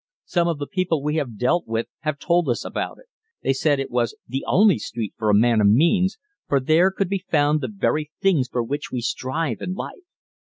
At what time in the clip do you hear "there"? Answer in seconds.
6.59-6.89